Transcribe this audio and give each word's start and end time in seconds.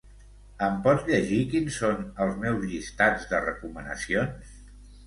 Em 0.67 0.79
pots 0.87 1.05
llegir 1.09 1.37
quins 1.53 1.77
són 1.83 2.01
els 2.27 2.41
meus 2.47 2.67
llistats 2.73 3.33
de 3.35 3.47
recomanacions? 3.47 4.61